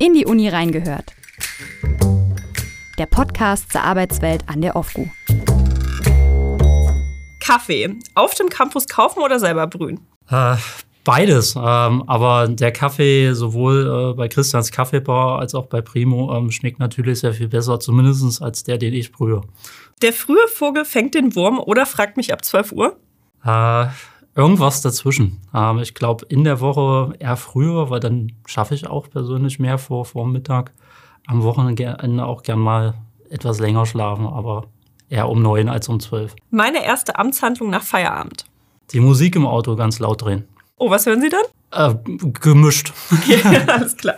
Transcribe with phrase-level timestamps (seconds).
[0.00, 1.12] In die Uni reingehört.
[2.98, 5.08] Der Podcast zur Arbeitswelt an der OFGU.
[7.40, 7.96] Kaffee.
[8.14, 10.06] Auf dem Campus kaufen oder selber brühen?
[10.30, 10.54] Äh,
[11.02, 11.56] beides.
[11.56, 16.78] Ähm, aber der Kaffee sowohl äh, bei Christians Kaffeebar als auch bei Primo ähm, schmeckt
[16.78, 19.40] natürlich sehr viel besser, zumindest als der, den ich brühe.
[20.02, 22.96] Der frühe Vogel fängt den Wurm oder fragt mich ab 12 Uhr?
[23.44, 23.86] Äh,
[24.38, 25.40] Irgendwas dazwischen.
[25.52, 29.78] Ähm, ich glaube, in der Woche eher früher, weil dann schaffe ich auch persönlich mehr
[29.78, 30.70] vor, vor Mittag.
[31.26, 32.94] Am Wochenende auch gern mal
[33.30, 34.66] etwas länger schlafen, aber
[35.08, 36.36] eher um neun als um zwölf.
[36.50, 38.44] Meine erste Amtshandlung nach Feierabend.
[38.92, 40.46] Die Musik im Auto ganz laut drehen.
[40.76, 41.42] Oh, was hören Sie dann?
[41.72, 41.96] Äh,
[42.40, 42.92] gemischt.
[43.10, 44.14] Okay, alles klar.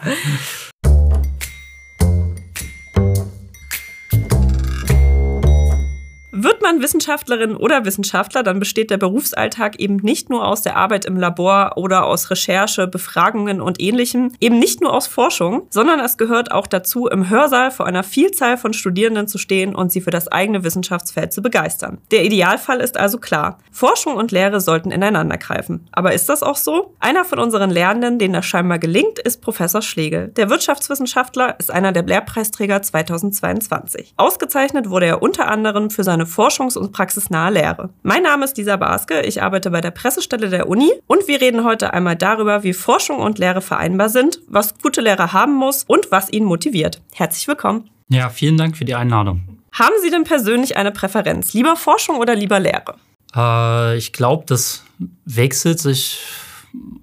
[6.33, 11.05] Wird man Wissenschaftlerin oder Wissenschaftler, dann besteht der Berufsalltag eben nicht nur aus der Arbeit
[11.05, 16.17] im Labor oder aus Recherche, Befragungen und ähnlichem, eben nicht nur aus Forschung, sondern es
[16.17, 20.11] gehört auch dazu, im Hörsaal vor einer Vielzahl von Studierenden zu stehen und sie für
[20.11, 21.99] das eigene Wissenschaftsfeld zu begeistern.
[22.11, 23.59] Der Idealfall ist also klar.
[23.71, 25.89] Forschung und Lehre sollten ineinander greifen.
[25.93, 26.95] Aber ist das auch so?
[27.01, 30.29] Einer von unseren Lernenden, denen das scheinbar gelingt, ist Professor Schlegel.
[30.29, 34.15] Der Wirtschaftswissenschaftler ist einer der Lehrpreisträger 2022.
[34.17, 37.91] Ausgezeichnet wurde er unter anderem für seine forschungs- und praxisnahe Lehre.
[38.03, 41.65] Mein Name ist Lisa Baske, ich arbeite bei der Pressestelle der Uni und wir reden
[41.65, 46.11] heute einmal darüber, wie Forschung und Lehre vereinbar sind, was gute Lehre haben muss und
[46.11, 47.01] was ihn motiviert.
[47.15, 47.89] Herzlich willkommen.
[48.09, 49.43] Ja, vielen Dank für die Einladung.
[49.73, 51.55] Haben Sie denn persönlich eine Präferenz?
[51.55, 52.97] Lieber Forschung oder lieber Lehre?
[53.37, 54.83] Äh, ich glaube, das
[55.25, 56.19] wechselt sich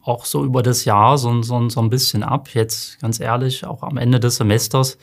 [0.03, 2.49] auch so über das Jahr so, so, so ein bisschen ab.
[2.53, 4.97] Jetzt ganz ehrlich, auch am Ende des Semesters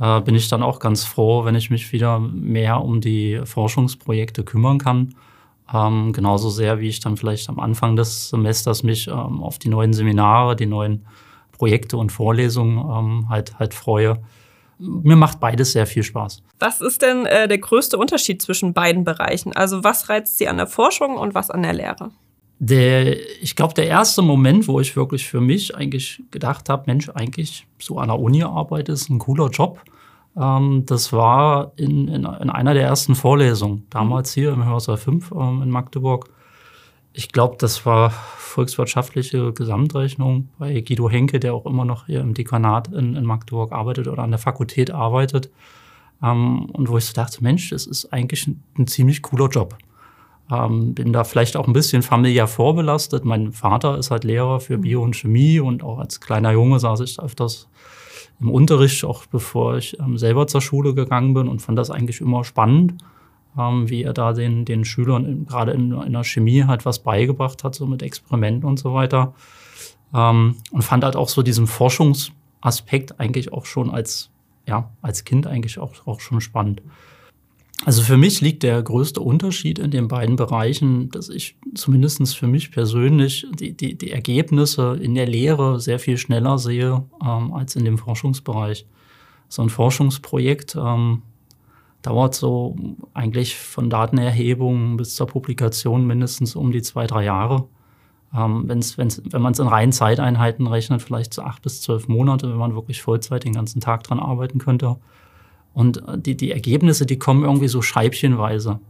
[0.00, 4.44] äh, bin ich dann auch ganz froh, wenn ich mich wieder mehr um die Forschungsprojekte
[4.44, 5.14] kümmern kann.
[5.72, 9.68] Ähm, genauso sehr, wie ich dann vielleicht am Anfang des Semesters mich ähm, auf die
[9.68, 11.06] neuen Seminare, die neuen
[11.52, 14.18] Projekte und Vorlesungen ähm, halt, halt freue.
[14.78, 16.42] Mir macht beides sehr viel Spaß.
[16.60, 19.52] Was ist denn äh, der größte Unterschied zwischen beiden Bereichen?
[19.52, 22.12] Also was reizt Sie an der Forschung und was an der Lehre?
[22.60, 27.08] Der, ich glaube, der erste Moment, wo ich wirklich für mich eigentlich gedacht habe, Mensch,
[27.10, 29.80] eigentlich so an der Uni arbeiten ist ein cooler Job.
[30.36, 35.32] Ähm, das war in, in, in, einer der ersten Vorlesungen, damals hier im Hörsaal 5
[35.32, 36.30] ähm, in Magdeburg.
[37.12, 42.34] Ich glaube, das war volkswirtschaftliche Gesamtrechnung bei Guido Henke, der auch immer noch hier im
[42.34, 45.50] Dekanat in, in Magdeburg arbeitet oder an der Fakultät arbeitet.
[46.22, 49.76] Ähm, und wo ich so dachte, Mensch, das ist eigentlich ein, ein ziemlich cooler Job.
[50.50, 53.24] Ähm, bin da vielleicht auch ein bisschen familiär vorbelastet.
[53.24, 57.00] Mein Vater ist halt Lehrer für Bio und Chemie und auch als kleiner Junge saß
[57.00, 57.68] ich öfters
[58.40, 62.20] im Unterricht, auch bevor ich ähm, selber zur Schule gegangen bin und fand das eigentlich
[62.20, 62.94] immer spannend,
[63.58, 67.00] ähm, wie er da den, den Schülern in, gerade in, in, der Chemie halt was
[67.00, 69.34] beigebracht hat, so mit Experimenten und so weiter.
[70.14, 74.30] Ähm, und fand halt auch so diesen Forschungsaspekt eigentlich auch schon als,
[74.66, 76.80] ja, als Kind eigentlich auch, auch schon spannend.
[77.84, 82.48] Also für mich liegt der größte Unterschied in den beiden Bereichen, dass ich zumindest für
[82.48, 87.76] mich persönlich die, die, die Ergebnisse in der Lehre sehr viel schneller sehe ähm, als
[87.76, 88.84] in dem Forschungsbereich.
[89.48, 91.22] So ein Forschungsprojekt ähm,
[92.02, 92.76] dauert so
[93.14, 97.68] eigentlich von Datenerhebung bis zur Publikation mindestens um die zwei, drei Jahre.
[98.34, 102.08] Ähm, wenn's, wenn's, wenn man es in reinen Zeiteinheiten rechnet, vielleicht so acht bis zwölf
[102.08, 104.96] Monate, wenn man wirklich Vollzeit den ganzen Tag dran arbeiten könnte.
[105.78, 108.80] Und äh, die, die Ergebnisse, die kommen irgendwie so scheibchenweise.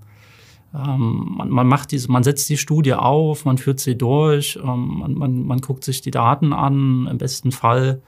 [0.75, 5.01] Ähm, man, man, macht diese, man setzt die Studie auf, man führt sie durch, ähm,
[5.01, 7.07] man, man, man, guckt sich die Daten an.
[7.11, 8.01] Im besten Fall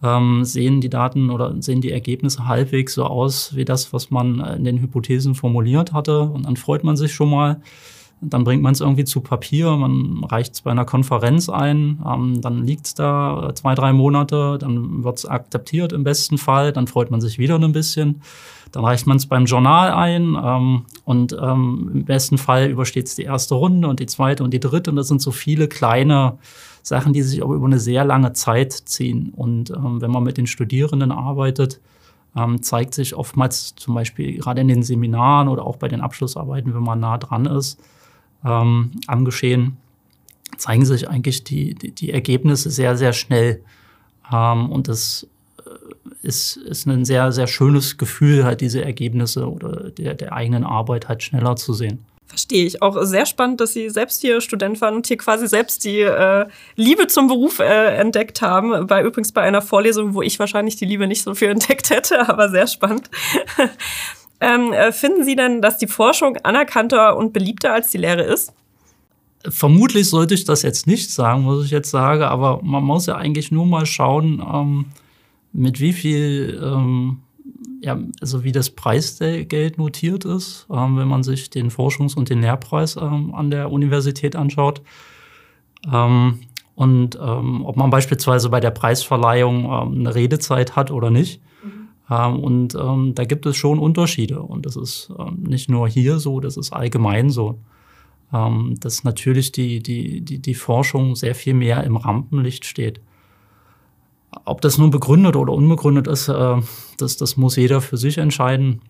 [0.00, 4.38] ähm, sehen die Daten oder sehen die Ergebnisse halbwegs so aus wie das, was man
[4.38, 6.20] in den Hypothesen formuliert hatte.
[6.20, 7.60] Und dann freut man sich schon mal.
[8.30, 12.40] Dann bringt man es irgendwie zu Papier, man reicht es bei einer Konferenz ein, ähm,
[12.40, 16.86] dann liegt es da zwei, drei Monate, dann wird es akzeptiert im besten Fall, dann
[16.86, 18.22] freut man sich wieder ein bisschen.
[18.72, 23.14] Dann reicht man es beim Journal ein ähm, und ähm, im besten Fall übersteht es
[23.14, 24.90] die erste Runde und die zweite und die dritte.
[24.90, 26.38] Und das sind so viele kleine
[26.82, 29.32] Sachen, die sich aber über eine sehr lange Zeit ziehen.
[29.36, 31.80] Und ähm, wenn man mit den Studierenden arbeitet,
[32.36, 36.74] ähm, zeigt sich oftmals zum Beispiel gerade in den Seminaren oder auch bei den Abschlussarbeiten,
[36.74, 37.80] wenn man nah dran ist,
[38.44, 39.76] ähm, am Geschehen,
[40.56, 43.62] zeigen sich eigentlich die, die, die Ergebnisse sehr, sehr schnell.
[44.32, 45.26] Ähm, und das
[45.58, 50.64] äh, ist, ist ein sehr, sehr schönes Gefühl, halt diese Ergebnisse oder der, der eigenen
[50.64, 52.04] Arbeit halt schneller zu sehen.
[52.26, 52.82] Verstehe ich.
[52.82, 56.46] Auch sehr spannend, dass Sie selbst hier Student waren und hier quasi selbst die äh,
[56.74, 58.86] Liebe zum Beruf äh, entdeckt haben.
[58.86, 62.28] Bei übrigens bei einer Vorlesung, wo ich wahrscheinlich die Liebe nicht so viel entdeckt hätte,
[62.28, 63.08] aber sehr spannend.
[64.40, 68.52] Ähm, äh, finden Sie denn, dass die Forschung anerkannter und beliebter als die Lehre ist?
[69.46, 73.16] Vermutlich sollte ich das jetzt nicht sagen, muss ich jetzt sagen, aber man muss ja
[73.16, 74.86] eigentlich nur mal schauen, ähm,
[75.52, 77.18] mit wie viel, ähm,
[77.82, 82.40] ja, also wie das Preisgeld notiert ist, ähm, wenn man sich den Forschungs- und den
[82.40, 84.80] Lehrpreis ähm, an der Universität anschaut.
[85.92, 86.40] Ähm,
[86.74, 91.40] und ob man beispielsweise bei der Preisverleihung eine Redezeit hat oder nicht.
[92.08, 92.38] Mhm.
[92.38, 94.40] und da gibt es schon Unterschiede.
[94.40, 97.58] Und das ist nicht nur hier so, das ist allgemein so
[98.30, 103.00] dass natürlich die, die, die, die Forschung sehr viel mehr im Rampenlicht steht.
[104.44, 106.56] Ob das nun begründet oder unbegründet ist, äh,
[106.98, 108.80] das, das muss jeder für sich entscheiden.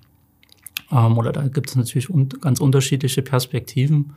[0.91, 4.15] Ähm, oder da gibt es natürlich un ganz unterschiedliche Perspektiven.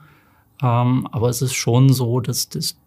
[0.61, 2.77] Ähm, aber es ist schon so, dass das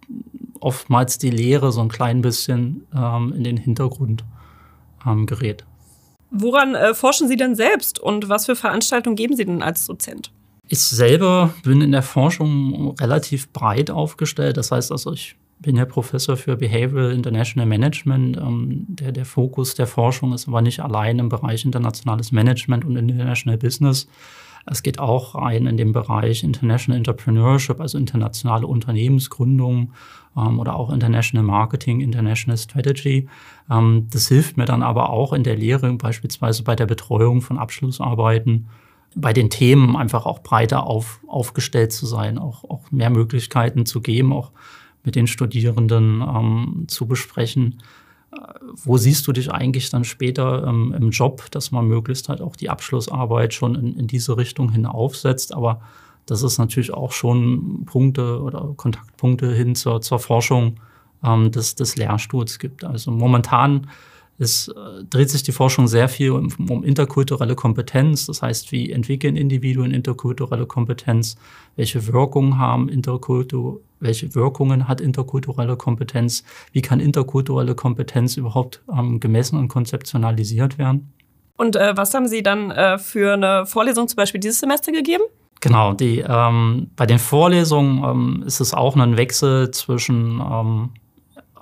[0.61, 4.25] oftmals die Lehre so ein klein bisschen ähm, in den Hintergrund
[5.07, 5.67] ähm, gerät.
[6.31, 10.31] Woran äh, forschen Sie denn selbst und was für Veranstaltungen geben Sie denn als Dozent?
[10.69, 14.57] Ich selber bin in der Forschung relativ breit aufgestellt.
[14.57, 18.37] Das heißt also, ich bin ja Professor für Behavioral International Management.
[18.37, 22.97] Ähm, der, der Fokus der Forschung ist aber nicht allein im Bereich internationales Management und
[22.97, 24.07] International Business.
[24.67, 29.93] Es geht auch rein in den Bereich International Entrepreneurship, also internationale Unternehmensgründung
[30.37, 33.29] ähm, oder auch International Marketing, International Strategy.
[33.71, 37.59] Ähm, das hilft mir dann aber auch in der Lehre, beispielsweise bei der Betreuung von
[37.59, 38.69] Abschlussarbeiten,
[39.17, 44.01] bei den Themen einfach auch breiter auf, aufgestellt zu sein, auch, auch mehr Möglichkeiten zu
[44.01, 44.53] geben, auch
[45.03, 47.83] mit den Studierenden ähm, zu besprechen.
[48.33, 48.37] Äh,
[48.85, 52.57] wo siehst du dich eigentlich dann später ähm, im Job, dass man möglichst halt auch
[52.57, 55.55] die Abschlussarbeit schon in, in diese Richtung hin aufsetzt.
[55.55, 55.81] Aber
[56.27, 60.77] das ist natürlich auch schon Punkte oder Kontaktpunkte hin zur, zur Forschung
[61.25, 62.85] ähm, des, des Lehrstuhls gibt.
[62.85, 63.89] Also momentan
[64.41, 68.25] es äh, dreht sich die Forschung sehr viel um, um, interkulturelle Kompetenz.
[68.25, 71.37] Das heißt, wie entwickeln Individuen interkulturelle Kompetenz?
[71.77, 76.43] Welche Wirkungen haben Interkultur, welche Wirkungen hat interkulturelle Kompetenz?
[76.73, 81.13] Wie kann interkulturelle Kompetenz überhaupt ähm, gemessen und konzeptionalisiert werden?
[81.59, 85.25] Und äh, was haben Sie dann äh, für eine Vorlesung zum Beispiel dieses Semester gegeben?
[85.61, 90.91] Genau, die, ähm, bei den Vorlesungen ähm, ist es auch ein Wechsel zwischen ähm,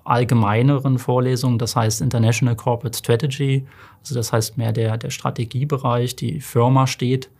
[0.09, 3.67] allgemeineren Vorlesungen, das heißt International Corporate Strategy,
[4.01, 7.31] also das heißt mehr der, der Strategiebereich, die Firma steht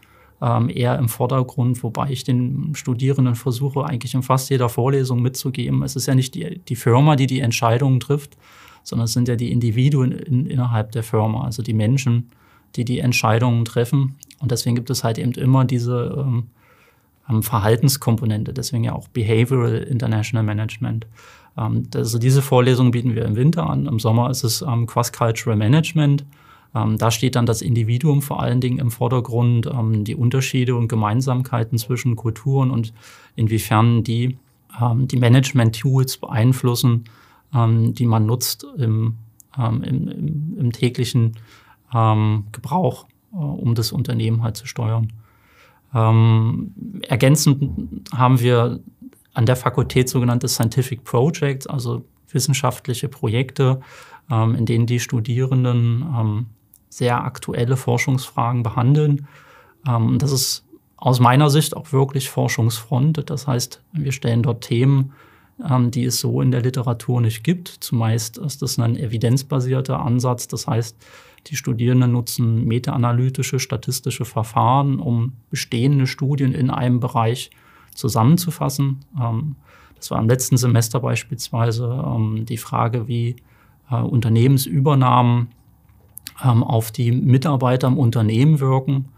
[0.41, 5.83] ähm, eher im Vordergrund, wobei ich den Studierenden versuche, eigentlich in fast jeder Vorlesung mitzugeben.
[5.83, 8.37] Es ist ja nicht die, die Firma, die die Entscheidungen trifft,
[8.83, 12.31] sondern es sind ja die Individuen in, innerhalb der Firma, also die Menschen,
[12.77, 14.17] die die Entscheidungen treffen.
[14.41, 16.49] Und deswegen gibt es halt eben immer diese ähm,
[17.29, 21.07] ähm Verhaltenskomponente, deswegen ja auch Behavioral International Management.
[21.59, 23.87] Ähm, also diese Vorlesung bieten wir im Winter an.
[23.87, 26.25] Im Sommer ist es ähm, Cross-Cultural Management.
[26.75, 30.89] Ähm, da steht dann das Individuum vor allen Dingen im Vordergrund, ähm, die Unterschiede und
[30.89, 32.93] Gemeinsamkeiten zwischen Kulturen und
[33.37, 34.39] inwiefern die
[34.81, 37.05] ähm, die Management-Tools beeinflussen,
[37.55, 39.15] ähm, die man nutzt im,
[39.57, 41.37] im, im, im täglichen
[41.91, 45.11] Gebrauch, äh, um das Unternehmen halt zu steuern.
[45.91, 47.63] ergänzend
[48.13, 48.81] haben wir
[49.35, 53.81] an der Fakultät sogenannte Scientific Projects, also wissenschaftliche Projekte,
[54.31, 56.47] ähm, in denen die Studierenden ähm,
[56.89, 59.27] sehr aktuelle Forschungsfragen behandeln.
[59.87, 60.65] Ähm, das ist
[60.97, 63.31] aus meiner Sicht auch wirklich Forschungsfront.
[63.31, 65.13] Das heißt, wir stellen dort Themen,
[65.65, 67.69] ähm, die es so in der Literatur nicht gibt.
[67.69, 70.49] Zumeist ist das ein evidenzbasierter Ansatz.
[70.49, 70.97] Das heißt,
[71.47, 77.51] die Studierenden nutzen meta-analytische, statistische Verfahren, um bestehende Studien in einem Bereich
[77.99, 79.01] zusammenzufassen.
[79.21, 79.57] Ähm,
[79.97, 83.37] das war im letzten Semester beispielsweise ähm, die Frage, wie
[83.91, 85.49] äh, Unternehmensübernahmen
[86.45, 89.09] ähm, auf die Mitarbeiter im Unternehmen wirken.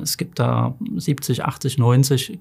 [0.00, 2.38] es gibt da 70, 80, 90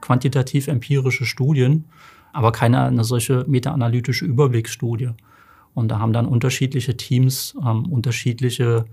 [0.00, 1.84] quantitativ empirische Studien,
[2.32, 5.10] aber keine eine solche meta-analytische Überblicksstudie.
[5.74, 7.54] Und da haben dann unterschiedliche Teams
[7.90, 8.86] unterschiedliche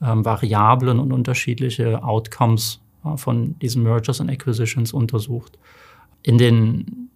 [0.00, 2.80] Variablen und unterschiedliche Outcomes
[3.16, 5.58] von diesen Mergers and Acquisitions untersucht.
[6.22, 7.10] In den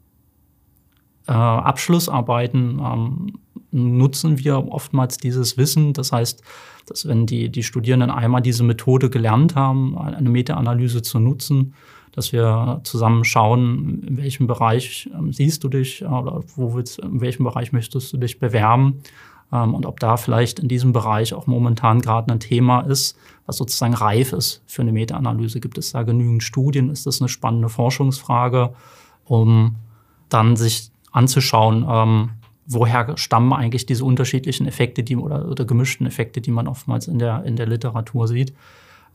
[1.27, 3.39] äh, Abschlussarbeiten ähm,
[3.71, 5.93] nutzen wir oftmals dieses Wissen.
[5.93, 6.43] Das heißt,
[6.87, 11.75] dass wenn die, die Studierenden einmal diese Methode gelernt haben, eine Meta-Analyse zu nutzen,
[12.13, 17.21] dass wir zusammen schauen, in welchem Bereich ähm, siehst du dich oder wo willst, in
[17.21, 19.03] welchem Bereich möchtest du dich bewerben
[19.51, 23.95] und ob da vielleicht in diesem Bereich auch momentan gerade ein Thema ist, was sozusagen
[23.95, 25.61] reif ist für eine Meta-Analyse.
[25.61, 26.91] Gibt es da genügend Studien?
[26.91, 28.75] Ist das eine spannende Forschungsfrage,
[29.25, 29.77] um
[30.29, 32.31] dann sich anzuschauen, ähm,
[32.67, 37.19] woher stammen eigentlich diese unterschiedlichen Effekte die, oder, oder gemischten Effekte, die man oftmals in
[37.19, 38.53] der, in der Literatur sieht.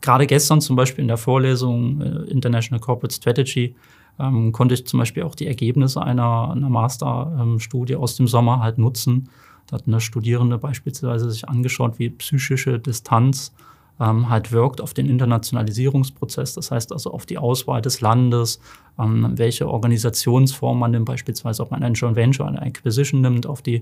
[0.02, 3.76] Gerade gestern zum Beispiel in der Vorlesung äh, International Corporate Strategy
[4.20, 8.80] ähm, konnte ich zum Beispiel auch die Ergebnisse einer, einer Masterstudie aus dem Sommer halt
[8.80, 9.30] nutzen,
[9.74, 13.56] Da hat eine Studierende beispielsweise sich angeschaut, wie psychische Distanz
[14.00, 16.54] ähm, halt wirkt auf den Internationalisierungsprozess.
[16.54, 18.60] Das heißt also auf die Auswahl des Landes,
[19.00, 23.64] ähm, welche Organisationsform man nimmt, beispielsweise ob man ein Joint Venture, eine Acquisition nimmt, auf
[23.64, 23.82] die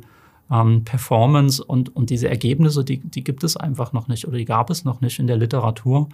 [0.50, 4.45] ähm, Performance und, und diese Ergebnisse, die, die gibt es einfach noch nicht oder die
[4.45, 6.07] gab es noch nicht in der Literatur.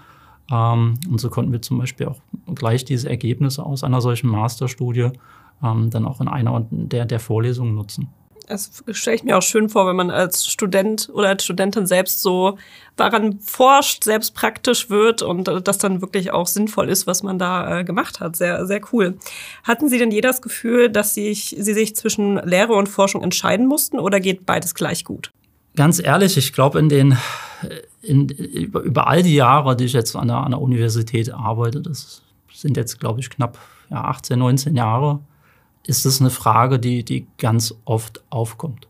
[0.52, 2.22] Ähm, und so konnten wir zum Beispiel auch
[2.56, 5.12] gleich diese Ergebnisse aus einer solchen Masterstudie
[5.64, 8.10] ähm, dann auch in einer der, der Vorlesungen nutzen.
[8.48, 12.22] Das stelle ich mir auch schön vor, wenn man als Student oder als Studentin selbst
[12.22, 12.58] so
[12.96, 17.80] daran forscht, selbst praktisch wird und das dann wirklich auch sinnvoll ist, was man da
[17.80, 18.36] äh, gemacht hat.
[18.36, 19.18] Sehr, sehr cool.
[19.64, 23.68] Hatten Sie denn je das Gefühl, dass Sie, Sie sich zwischen Lehre und Forschung entscheiden
[23.68, 25.32] mussten oder geht beides gleich gut?
[25.76, 27.18] Ganz ehrlich, ich glaube, in den
[28.02, 31.82] in, über, über all die Jahre, die ich jetzt an der, an der Universität arbeite,
[31.82, 32.22] das
[32.54, 33.58] sind jetzt, glaube ich, knapp
[33.90, 35.20] ja, 18, 19 Jahre,
[35.88, 38.88] ist es eine Frage, die, die ganz oft aufkommt.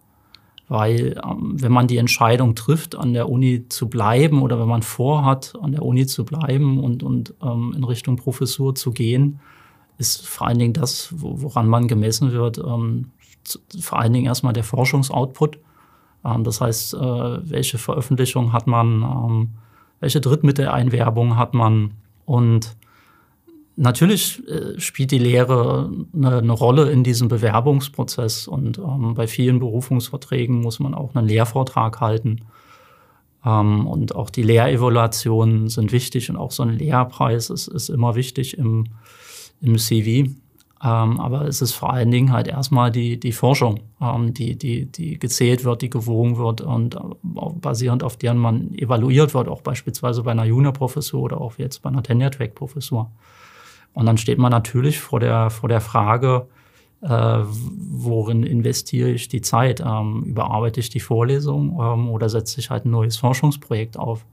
[0.68, 4.82] Weil ähm, wenn man die Entscheidung trifft, an der Uni zu bleiben oder wenn man
[4.82, 9.40] vorhat, an der Uni zu bleiben und, und ähm, in Richtung Professur zu gehen,
[9.98, 13.12] ist vor allen Dingen das, woran man gemessen wird, ähm,
[13.80, 15.58] vor allen Dingen erstmal der Forschungsoutput.
[16.26, 16.98] Ähm, das heißt, äh,
[17.50, 19.50] welche Veröffentlichung hat man, ähm,
[20.00, 21.94] welche Drittmitteleinwerbung hat man
[22.26, 22.76] und
[23.80, 29.60] Natürlich äh, spielt die Lehre eine, eine, Rolle in diesem Bewerbungsprozess und ähm, bei vielen
[29.60, 32.42] Berufungsverträgen muss man auch einen Lehrvortrag halten.
[33.46, 38.16] Ähm, und auch die Lehrevaluationen sind wichtig und auch so ein Lehrpreis ist, ist immer
[38.16, 38.86] wichtig im,
[39.62, 40.32] im CV.
[40.84, 44.88] Ähm, aber es ist vor allen Dingen halt erstmal die, die Forschung, ähm, die, die,
[44.88, 47.00] die gezählt wird, die gewogen wird und äh,
[47.62, 51.90] basierend auf deren man evaluiert wird, auch beispielsweise bei einer Juniorprofessur oder auch jetzt bei
[51.90, 53.12] einer Tenure-Track-Professur.
[53.98, 56.46] Und dann steht man natürlich vor der, vor der Frage,
[57.02, 59.82] äh, worin investiere ich die Zeit?
[59.84, 64.24] Ähm, überarbeite ich die Vorlesung ähm, oder setze ich halt ein neues Forschungsprojekt auf?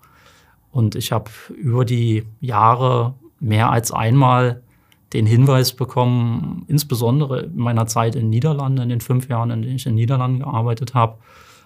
[0.71, 4.61] Und ich habe über die Jahre mehr als einmal
[5.15, 9.77] den Hinweis bekommen, insbesondere in meiner Zeit in Niederlanden, in den fünf Jahren, in denen
[9.77, 11.17] ich in Niederlanden gearbeitet habe,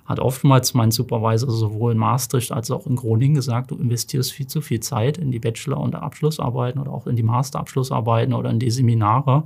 [0.08, 4.46] hat oftmals mein Supervisor sowohl in Maastricht als auch in Groningen gesagt, du investierst viel
[4.46, 8.58] zu viel Zeit in die Bachelor- und Abschlussarbeiten oder auch in die Masterabschlussarbeiten oder in
[8.58, 9.44] die Seminare.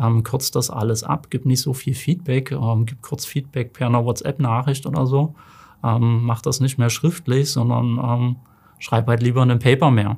[0.00, 3.88] Ähm, kürzt das alles ab, gib nicht so viel Feedback, ähm, gib kurz Feedback per
[3.88, 5.34] einer WhatsApp-Nachricht oder so.
[5.82, 8.36] Ähm, mach das nicht mehr schriftlich, sondern ähm,
[8.78, 10.16] schreib halt lieber ein Paper mehr.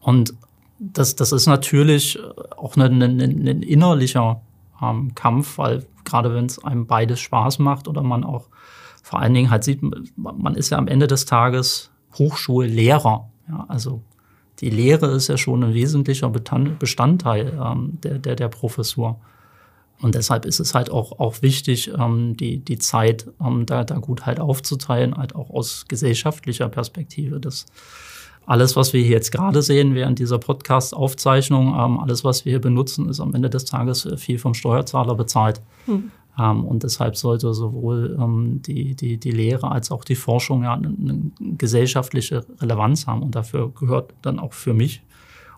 [0.00, 0.32] Und
[0.78, 2.18] das, das ist natürlich
[2.56, 4.40] auch ein, ein, ein innerlicher
[4.80, 8.46] ähm, Kampf, weil gerade wenn es einem beides Spaß macht oder man auch
[9.06, 9.82] vor allen Dingen halt sieht,
[10.16, 13.30] man ist ja am Ende des Tages Hochschullehrer.
[13.48, 14.02] Ja, also
[14.58, 19.20] die Lehre ist ja schon ein wesentlicher Bestandteil ähm, der, der, der Professur.
[20.00, 23.98] Und deshalb ist es halt auch, auch wichtig, ähm, die, die Zeit ähm, da, da
[23.98, 27.38] gut halt aufzuteilen, halt auch aus gesellschaftlicher Perspektive.
[27.38, 27.66] Das
[28.44, 32.60] alles, was wir hier jetzt gerade sehen während dieser Podcast-Aufzeichnung, ähm, alles, was wir hier
[32.60, 35.60] benutzen, ist am Ende des Tages äh, viel vom Steuerzahler bezahlt.
[35.84, 36.10] Hm.
[36.38, 40.74] Ähm, und deshalb sollte sowohl ähm, die, die, die Lehre als auch die Forschung ja
[40.74, 43.22] eine, eine gesellschaftliche Relevanz haben.
[43.22, 45.02] Und dafür gehört dann auch für mich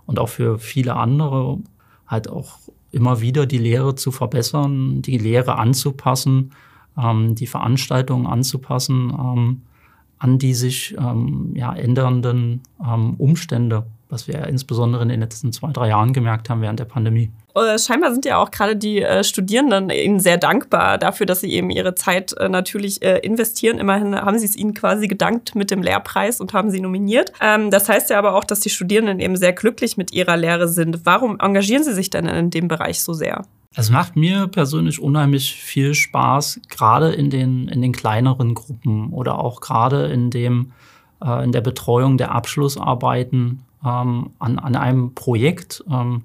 [0.06, 1.58] und auch für viele andere
[2.06, 2.58] halt auch
[2.90, 6.52] immer wieder die Lehre zu verbessern, die Lehre anzupassen,
[6.96, 9.62] ähm, die Veranstaltungen anzupassen ähm,
[10.20, 15.72] an die sich ähm, ja, ändernden ähm, Umstände was wir insbesondere in den letzten zwei,
[15.72, 17.30] drei Jahren gemerkt haben während der Pandemie.
[17.62, 21.52] Äh, scheinbar sind ja auch gerade die äh, Studierenden Ihnen sehr dankbar dafür, dass Sie
[21.52, 23.78] eben Ihre Zeit äh, natürlich äh, investieren.
[23.78, 27.32] Immerhin haben Sie es Ihnen quasi gedankt mit dem Lehrpreis und haben Sie nominiert.
[27.40, 30.68] Ähm, das heißt ja aber auch, dass die Studierenden eben sehr glücklich mit ihrer Lehre
[30.68, 31.00] sind.
[31.04, 33.44] Warum engagieren Sie sich denn in dem Bereich so sehr?
[33.74, 39.38] Es macht mir persönlich unheimlich viel Spaß, gerade in den, in den kleineren Gruppen oder
[39.38, 40.72] auch gerade in dem,
[41.22, 46.24] äh, in der Betreuung der Abschlussarbeiten ähm, an, an einem Projekt ähm,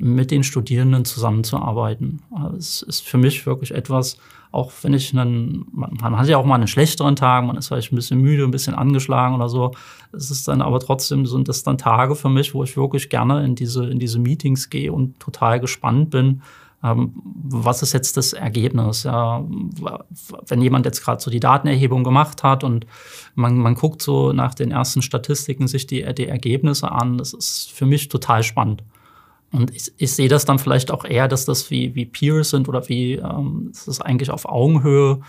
[0.00, 2.22] mit den Studierenden zusammenzuarbeiten.
[2.56, 4.16] Es ist für mich wirklich etwas,
[4.50, 7.92] auch wenn ich einen, man hat ja auch mal einen schlechteren Tag, man ist vielleicht
[7.92, 9.72] ein bisschen müde, ein bisschen angeschlagen oder so.
[10.12, 13.44] Es ist dann aber trotzdem, sind das dann Tage für mich, wo ich wirklich gerne
[13.44, 16.42] in diese, in diese Meetings gehe und total gespannt bin,
[16.82, 19.02] ähm, was ist jetzt das Ergebnis?
[19.02, 19.44] Ja,
[20.46, 22.86] wenn jemand jetzt gerade so die Datenerhebung gemacht hat und
[23.34, 27.70] man, man guckt so nach den ersten Statistiken sich die, die Ergebnisse an, das ist
[27.70, 28.82] für mich total spannend.
[29.52, 32.68] Und ich, ich sehe das dann vielleicht auch eher, dass das wie, wie Peers sind
[32.68, 35.20] oder wie, ähm, das ist eigentlich auf Augenhöhe,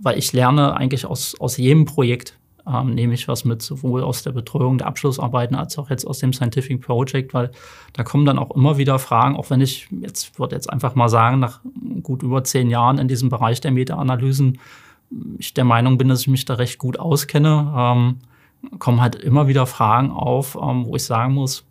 [0.00, 4.22] weil ich lerne eigentlich aus, aus jedem Projekt ähm, nehme ich was mit, sowohl aus
[4.22, 7.50] der Betreuung der Abschlussarbeiten als auch jetzt aus dem Scientific Project, weil
[7.92, 11.08] da kommen dann auch immer wieder Fragen, auch wenn ich jetzt würde jetzt einfach mal
[11.08, 11.60] sagen, nach
[12.02, 14.58] gut über zehn Jahren in diesem Bereich der Meta-Analysen
[15.38, 18.18] ich der Meinung bin, dass ich mich da recht gut auskenne, ähm,
[18.78, 21.64] kommen halt immer wieder Fragen auf, ähm, wo ich sagen muss,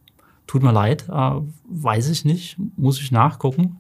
[0.48, 1.32] tut mir leid, äh,
[1.70, 3.78] weiß ich nicht, muss ich nachgucken.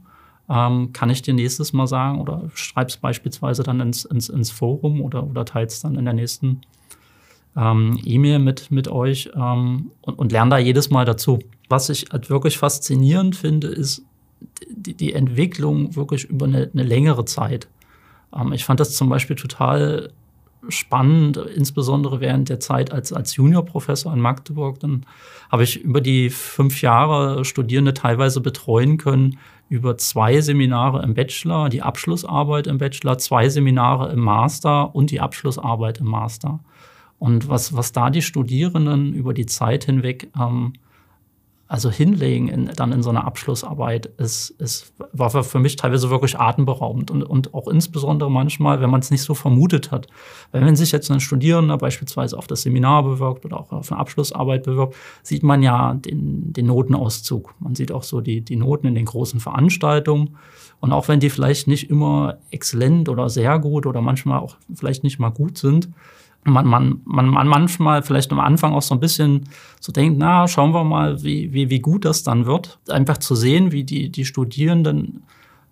[0.49, 4.51] Ähm, kann ich dir nächstes Mal sagen oder schreib es beispielsweise dann ins, ins, ins
[4.51, 6.61] Forum oder, oder teils dann in der nächsten
[7.57, 11.39] ähm, E-Mail mit, mit euch ähm, und, und lerne da jedes Mal dazu.
[11.67, 14.03] Was ich halt wirklich faszinierend finde, ist
[14.69, 17.67] die, die Entwicklung wirklich über eine, eine längere Zeit.
[18.33, 20.11] Ähm, ich fand das zum Beispiel total
[20.69, 24.79] spannend, insbesondere während der Zeit als, als Juniorprofessor in Magdeburg.
[24.79, 25.05] Dann
[25.51, 29.37] habe ich über die fünf Jahre Studierende teilweise betreuen können,
[29.69, 35.19] über zwei Seminare im Bachelor, die Abschlussarbeit im Bachelor, zwei Seminare im Master und die
[35.19, 36.59] Abschlussarbeit im Master.
[37.19, 40.73] Und was, was da die Studierenden über die Zeit hinweg ähm,
[41.67, 46.39] also hinlegen in, dann in so einer Abschlussarbeit, ist, ist, war für mich teilweise wirklich
[46.39, 50.07] atemberaubend und, und auch insbesondere manchmal, wenn man es nicht so vermutet hat.
[50.51, 53.99] Weil wenn sich jetzt ein Studierender beispielsweise auf das Seminar bewirbt oder auch auf eine
[53.99, 57.53] Abschlussarbeit bewirbt, sieht man ja den, den Notenauszug.
[57.59, 60.37] Man sieht auch so die, die Noten in den großen Veranstaltungen.
[60.79, 65.03] Und auch wenn die vielleicht nicht immer exzellent oder sehr gut oder manchmal auch vielleicht
[65.03, 65.89] nicht mal gut sind,
[66.43, 70.47] man, man, man, man manchmal vielleicht am Anfang auch so ein bisschen so denkt, na,
[70.47, 72.79] schauen wir mal, wie, wie, wie gut das dann wird.
[72.89, 75.23] Einfach zu sehen, wie die, die Studierenden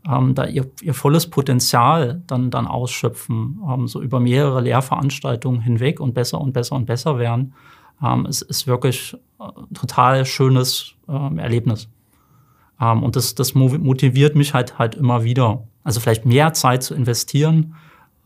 [0.07, 5.99] ähm, da ihr, ihr volles Potenzial dann, dann ausschöpfen, ähm, so über mehrere Lehrveranstaltungen hinweg
[5.99, 7.53] und besser und besser und besser werden,
[8.03, 11.89] ähm, ist, ist wirklich äh, total schönes ähm, Erlebnis.
[12.79, 15.63] Ähm, und das, das motiviert mich halt halt immer wieder.
[15.83, 17.75] Also vielleicht mehr Zeit zu investieren,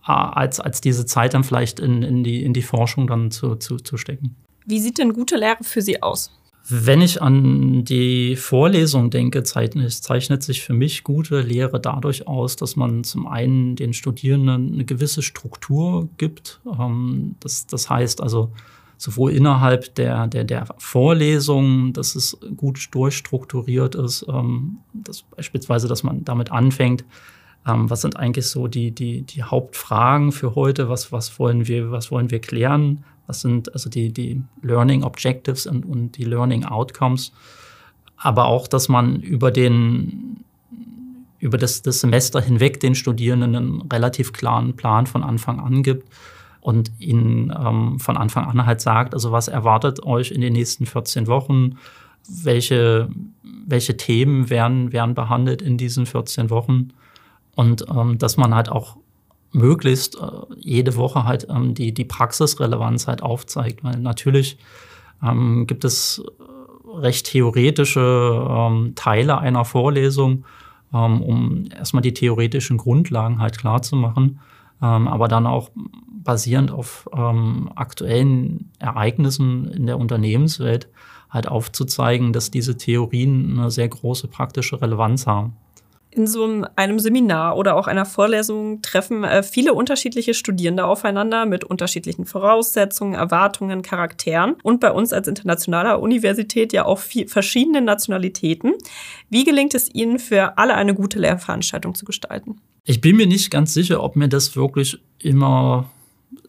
[0.09, 3.77] als, als diese Zeit dann vielleicht in, in, die, in die Forschung dann zu, zu,
[3.77, 4.35] zu stecken.
[4.65, 6.31] Wie sieht denn gute Lehre für Sie aus?
[6.71, 12.55] Wenn ich an die Vorlesung denke, zeichnet, zeichnet, sich für mich gute Lehre dadurch aus,
[12.57, 16.61] dass man zum einen den Studierenden eine gewisse Struktur gibt.
[16.79, 18.51] Ähm, das, das heißt also
[18.97, 26.03] sowohl innerhalb der, der, der Vorlesung, dass es gut durchstrukturiert ist, ähm, dass beispielsweise, dass
[26.03, 27.05] man damit anfängt,
[27.67, 30.89] ähm, was sind eigentlich so die, die, die Hauptfragen für heute?
[30.89, 33.03] Was, was, wollen wir, was wollen wir klären?
[33.27, 37.31] Was sind also die, die Learning Objectives und, und die Learning Outcomes?
[38.17, 40.43] Aber auch, dass man über den
[41.39, 46.09] über das, das Semester hinweg den Studierenden einen relativ klaren Plan von Anfang an gibt
[46.61, 50.85] und ihnen ähm, von Anfang an halt sagt, also was erwartet euch in den nächsten
[50.85, 51.77] 14 Wochen,
[52.27, 53.09] welche,
[53.65, 56.89] welche Themen werden, werden behandelt in diesen 14 Wochen
[57.59, 58.95] und ähm, dass man halt auch
[59.51, 63.83] möglichst äh, jede Woche halt ähm, die, die Praxisrelevanz halt aufzeigt.
[63.83, 64.57] Weil natürlich
[65.21, 70.45] ähm, gibt es äh, recht theoretische ähm, Teile einer Vorlesung,
[70.93, 74.39] ähm, um erstmal die theoretischen Grundlagen halt klar zu machen,
[74.81, 75.69] ähm, aber dann auch
[76.23, 80.87] basierend auf ähm, aktuellen Ereignissen in der Unternehmenswelt
[81.29, 85.57] halt aufzuzeigen, dass diese Theorien eine sehr große praktische Relevanz haben
[86.11, 91.63] in so einem Seminar oder auch einer Vorlesung treffen äh, viele unterschiedliche Studierende aufeinander mit
[91.63, 98.73] unterschiedlichen Voraussetzungen, Erwartungen, Charakteren und bei uns als internationaler Universität ja auch verschiedene Nationalitäten.
[99.29, 102.59] Wie gelingt es Ihnen, für alle eine gute Lehrveranstaltung zu gestalten?
[102.85, 105.89] Ich bin mir nicht ganz sicher, ob mir das wirklich immer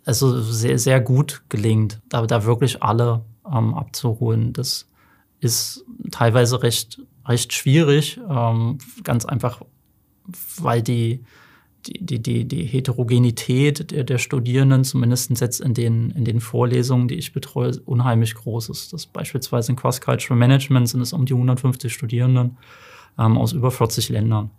[0.05, 4.53] also sehr, sehr gut gelingt, da, da wirklich alle ähm, abzuholen.
[4.53, 4.89] Das
[5.41, 9.63] ist teilweise recht recht schwierig, ähm, ganz einfach,
[10.59, 11.25] weil die,
[11.87, 17.15] die, die, die, Heterogenität der, der Studierenden, zumindest jetzt in den, in den Vorlesungen, die
[17.15, 18.93] ich betreue, unheimlich groß ist.
[18.93, 22.59] Das beispielsweise in Cross-Cultural Management sind es um die 150 Studierenden
[23.19, 24.51] ähm, aus über 40 Ländern.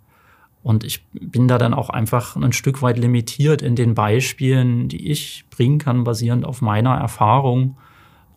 [0.64, 5.12] Und ich bin da dann auch einfach ein Stück weit limitiert in den Beispielen, die
[5.12, 7.78] ich bringen kann, basierend auf meiner Erfahrung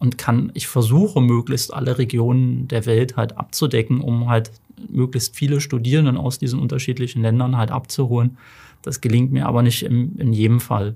[0.04, 4.50] und kann, ich versuche möglichst alle Regionen der Welt halt abzudecken, um halt
[4.90, 8.36] möglichst viele Studierenden aus diesen unterschiedlichen Ländern halt abzuholen.
[8.82, 10.94] Das gelingt mir aber nicht im, in jedem Fall.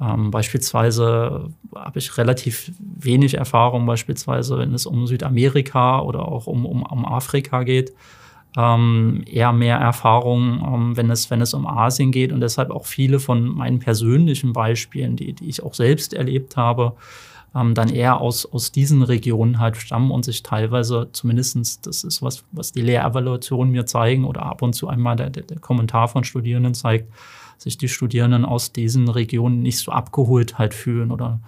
[0.00, 6.64] Ähm, beispielsweise habe ich relativ wenig Erfahrung, beispielsweise wenn es um Südamerika oder auch um,
[6.64, 7.92] um, um Afrika geht.
[8.56, 12.86] Ähm, eher mehr Erfahrung, ähm, wenn, es, wenn es um Asien geht und deshalb auch
[12.86, 16.94] viele von meinen persönlichen Beispielen, die, die ich auch selbst erlebt habe,
[17.54, 22.22] ähm, dann eher aus, aus diesen Regionen halt stammen und sich teilweise, zumindestens das ist
[22.22, 26.08] was, was die Lehrevaluationen mir zeigen oder ab und zu einmal der, der, der Kommentar
[26.08, 27.12] von Studierenden zeigt,
[27.56, 31.40] sich die Studierenden aus diesen Regionen nicht so abgeholt halt fühlen oder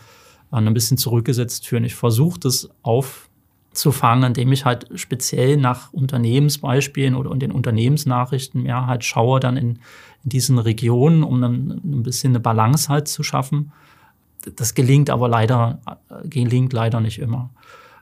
[0.53, 1.85] äh, ein bisschen zurückgesetzt fühlen.
[1.85, 3.29] Ich versuche das auf
[3.73, 9.57] zu fangen, indem ich halt speziell nach Unternehmensbeispielen oder den Unternehmensnachrichten mehr halt schaue, dann
[9.57, 9.79] in,
[10.25, 13.73] in diesen Regionen, um dann ein bisschen eine Balance halt zu schaffen.
[14.57, 15.81] Das gelingt aber leider,
[16.25, 17.51] gelingt leider nicht immer.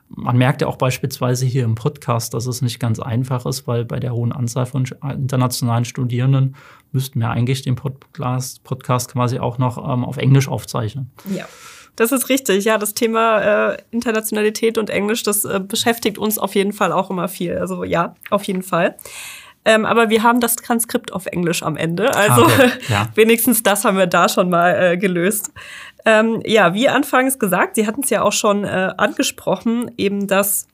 [0.09, 3.85] Man merkt ja auch beispielsweise hier im Podcast, dass es nicht ganz einfach ist, weil
[3.85, 6.55] bei der hohen Anzahl von internationalen Studierenden
[6.91, 11.11] müssten wir eigentlich den Podcast, Podcast quasi auch noch ähm, auf Englisch aufzeichnen.
[11.29, 11.45] Ja.
[11.95, 12.63] Das ist richtig.
[12.63, 17.09] Ja, das Thema äh, Internationalität und Englisch, das äh, beschäftigt uns auf jeden Fall auch
[17.09, 17.57] immer viel.
[17.57, 18.95] Also ja, auf jeden Fall.
[19.65, 22.15] Ähm, aber wir haben das Transkript auf Englisch am Ende.
[22.15, 23.09] Also okay, ja.
[23.15, 25.51] wenigstens das haben wir da schon mal äh, gelöst.
[26.09, 30.67] Ähm, ja, wie anfangs gesagt, Sie hatten es ja auch schon äh, angesprochen, eben dass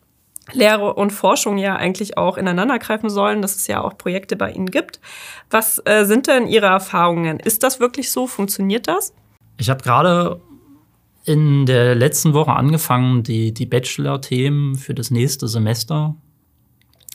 [0.53, 4.71] Lehre und Forschung ja eigentlich auch ineinandergreifen sollen, dass es ja auch Projekte bei Ihnen
[4.71, 5.01] gibt.
[5.49, 7.41] Was äh, sind denn Ihre Erfahrungen?
[7.41, 8.27] Ist das wirklich so?
[8.27, 9.13] Funktioniert das?
[9.57, 10.39] Ich habe gerade
[11.25, 16.15] in der letzten Woche angefangen, die, die Bachelor-Themen für das nächste Semester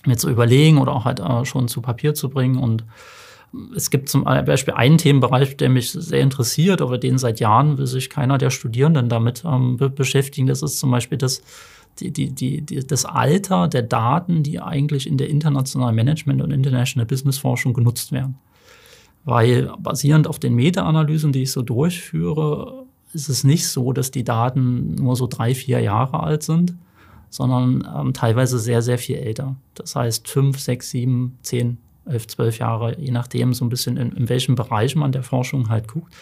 [0.05, 2.59] mir zu überlegen oder auch halt äh, schon zu Papier zu bringen.
[2.59, 2.85] Und
[3.75, 7.87] es gibt zum Beispiel einen Themenbereich, der mich sehr interessiert, aber den seit Jahren will
[7.87, 10.47] sich keiner der Studierenden damit ähm, beschäftigen.
[10.47, 11.43] Das ist zum Beispiel das,
[11.99, 17.07] die, die, die, das Alter der Daten, die eigentlich in der internationalen Management- und International
[17.07, 18.37] Business-Forschung genutzt werden.
[19.25, 24.25] Weil basierend auf den Meta-Analysen, die ich so durchführe, ist es nicht so, dass die
[24.25, 26.75] Daten nur so drei, vier Jahre alt sind,
[27.29, 29.57] sondern ähm, teilweise sehr, sehr viel älter.
[29.75, 34.13] Das heißt fünf, sechs, sieben, zehn, elf, zwölf Jahre, je nachdem so ein bisschen in,
[34.13, 36.15] in welchem Bereich man der Forschung halt guckt.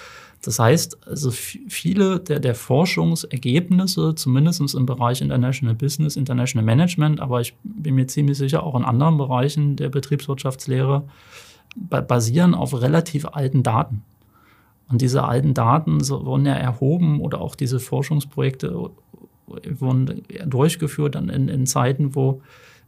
[0.43, 7.41] Das heißt, also viele der, der Forschungsergebnisse, zumindest im Bereich International Business, International Management, aber
[7.41, 11.05] ich bin mir ziemlich sicher auch in anderen Bereichen der Betriebswirtschaftslehre,
[11.77, 14.03] basieren auf relativ alten Daten.
[14.89, 18.91] Und diese alten Daten wurden ja erhoben oder auch diese Forschungsprojekte
[19.47, 22.43] wurden durchgeführt in, in Zeiten, wo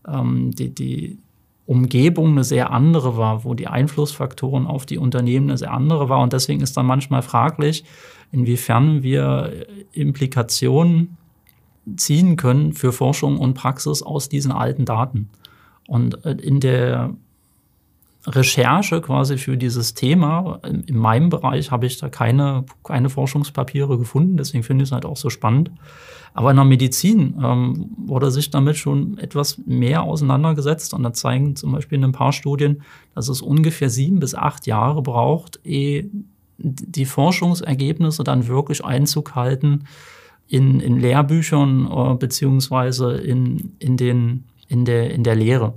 [0.07, 1.19] ähm, die, die
[1.67, 6.21] Umgebung eine sehr andere war, wo die Einflussfaktoren auf die Unternehmen eine sehr andere war.
[6.21, 7.85] Und deswegen ist dann manchmal fraglich,
[8.33, 11.17] inwiefern wir Implikationen
[11.97, 15.31] ziehen können für Forschung und Praxis aus diesen alten Daten.
[15.87, 17.15] Und äh, in der
[18.27, 20.61] Recherche quasi für dieses Thema.
[20.63, 25.07] In, meinem Bereich habe ich da keine, keine Forschungspapiere gefunden, deswegen finde ich es halt
[25.07, 25.71] auch so spannend.
[26.33, 31.57] Aber in der Medizin ähm, wurde sich damit schon etwas mehr auseinandergesetzt und da zeigen
[31.57, 32.83] zum Beispiel in ein paar Studien,
[33.15, 36.09] dass es ungefähr sieben bis acht Jahre braucht, ehe
[36.63, 39.85] die Forschungsergebnisse dann wirklich Einzug halten
[40.47, 45.75] in, in Lehrbüchern äh, beziehungsweise in, in, den, in, der, in der Lehre.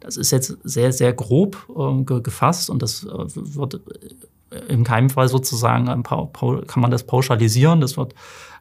[0.00, 4.84] Das ist jetzt sehr, sehr grob äh, ge gefasst und das äh, wird äh, in
[4.84, 7.80] keinem Fall sozusagen, kann man das pauschalisieren.
[7.80, 8.14] Das wird,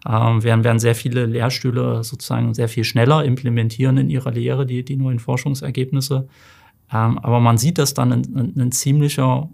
[0.06, 4.84] äh, werden, werden sehr viele Lehrstühle sozusagen sehr viel schneller implementieren in ihrer Lehre, die,
[4.84, 6.28] die neuen Forschungsergebnisse.
[6.92, 9.50] Ähm, aber man sieht, dass dann ein, ein, ein ziemlicher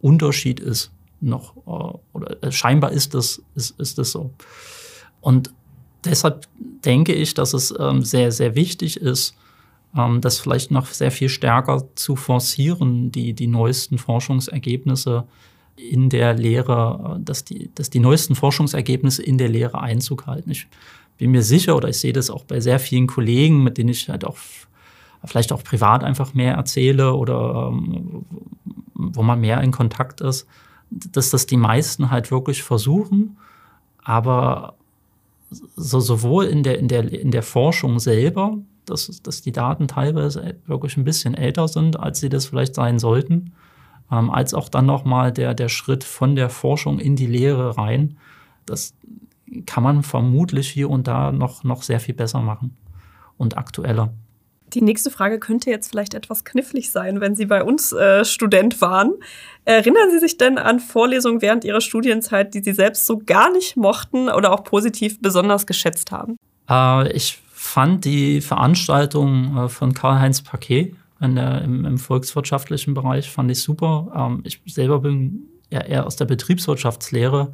[0.00, 0.92] Unterschied ist
[1.22, 4.32] noch, äh, oder äh, scheinbar ist das, ist, ist das so.
[5.20, 5.52] Und
[6.04, 6.46] deshalb
[6.84, 9.34] denke ich, dass es ähm, sehr, sehr wichtig ist,
[9.96, 15.24] ähm, das vielleicht noch sehr viel stärker zu forcieren, die, die neuesten Forschungsergebnisse
[15.76, 20.50] in der Lehre, äh, dass die, dass die neuesten Forschungsergebnisse in der Lehre Einzug halten.
[20.50, 20.66] Ich
[21.18, 24.08] bin mir sicher, oder ich sehe das auch bei sehr vielen Kollegen, mit denen ich
[24.08, 24.36] halt auch
[25.24, 28.24] vielleicht auch privat einfach mehr erzähle oder ähm,
[28.94, 30.46] wo man mehr in Kontakt ist,
[30.90, 33.36] dass das die meisten halt wirklich versuchen,
[34.02, 34.74] aber
[35.76, 40.56] so sowohl in der, in der, in der Forschung selber, dass, dass die Daten teilweise
[40.66, 43.52] wirklich ein bisschen älter sind, als sie das vielleicht sein sollten,
[44.10, 48.16] ähm, als auch dann nochmal der, der Schritt von der Forschung in die Lehre rein.
[48.66, 48.94] Das
[49.66, 52.76] kann man vermutlich hier und da noch, noch sehr viel besser machen
[53.36, 54.12] und aktueller.
[54.74, 58.80] Die nächste Frage könnte jetzt vielleicht etwas knifflig sein, wenn Sie bei uns äh, Student
[58.80, 59.12] waren.
[59.66, 63.76] Erinnern Sie sich denn an Vorlesungen während Ihrer Studienzeit, die Sie selbst so gar nicht
[63.76, 66.36] mochten oder auch positiv besonders geschätzt haben?
[66.70, 67.38] Äh, ich
[67.72, 74.12] fand die Veranstaltung äh, von Karl-Heinz Paquet der, im, im, volkswirtschaftlichen Bereich fand ich super.
[74.14, 77.52] Ähm, ich selber bin ja eher aus der Betriebswirtschaftslehre.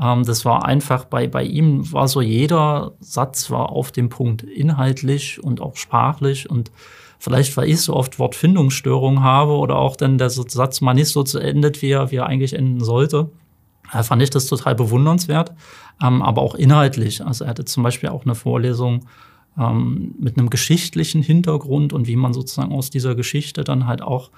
[0.00, 4.44] Ähm, das war einfach bei, bei ihm war so jeder Satz war auf dem Punkt
[4.44, 6.70] inhaltlich und auch sprachlich und
[7.18, 11.24] vielleicht weil ich so oft Wortfindungsstörungen habe oder auch dann der Satz mal nicht so
[11.24, 13.30] zu endet, wie er, wie er eigentlich enden sollte.
[13.92, 15.52] Da fand ich das total bewundernswert,
[16.00, 17.26] ähm, aber auch inhaltlich.
[17.26, 19.06] Also er hatte zum Beispiel auch eine Vorlesung
[19.58, 24.30] ähm, mit einem geschichtlichen Hintergrund und wie man sozusagen aus dieser Geschichte dann halt auch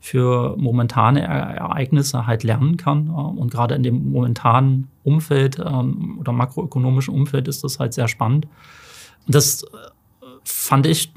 [0.00, 3.08] für momentane Ereignisse halt lernen kann.
[3.08, 8.08] Äh, und gerade in dem momentanen Umfeld ähm, oder makroökonomischen Umfeld ist das halt sehr
[8.08, 8.46] spannend.
[9.26, 9.66] Das äh,
[10.44, 11.12] fand ich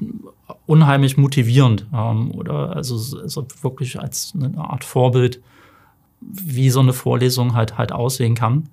[0.66, 5.40] unheimlich motivierend ähm, oder also, also wirklich als eine Art Vorbild,
[6.20, 8.68] wie so eine Vorlesung halt halt aussehen kann.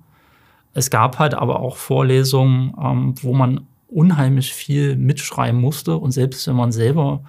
[0.74, 3.66] Es gab halt aber auch Vorlesungen, ähm, wo man
[3.98, 7.24] unheimlich viel mitschreiben musste und selbst wenn man selber